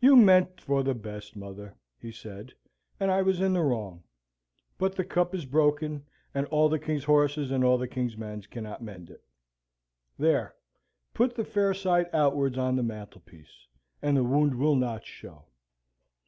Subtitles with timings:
[0.00, 2.52] "You meant for the best, mother," he said,
[2.98, 4.02] "and I was in the wrong.
[4.76, 6.04] But the cup is broken;
[6.34, 9.22] and all the king's horses and all the king's men cannot mend it.
[10.18, 10.56] There
[11.14, 13.68] put the fair side outwards on the mantelpiece,
[14.02, 15.44] and the wound will not show."